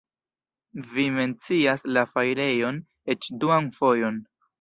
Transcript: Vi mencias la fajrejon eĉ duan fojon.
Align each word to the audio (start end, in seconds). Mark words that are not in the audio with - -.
Vi 0.93 1.03
mencias 1.17 1.83
la 1.97 2.03
fajrejon 2.13 2.79
eĉ 3.15 3.29
duan 3.45 3.69
fojon. 3.77 4.19